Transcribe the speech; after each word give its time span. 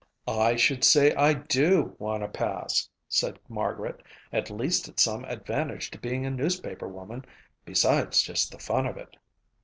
"I 0.27 0.55
should 0.55 0.83
say 0.83 1.13
I 1.13 1.33
do 1.35 1.95
want 1.99 2.23
a 2.23 2.27
pass," 2.27 2.89
said 3.07 3.37
Margaret. 3.47 4.01
"At 4.33 4.49
least 4.49 4.87
it's 4.87 5.03
some 5.03 5.23
advantage 5.25 5.91
to 5.91 5.99
being 5.99 6.25
a 6.25 6.31
newspaper 6.31 6.87
woman 6.87 7.23
besides 7.65 8.23
just 8.23 8.51
the 8.51 8.57
fun 8.57 8.87
of 8.87 8.97
it." 8.97 9.15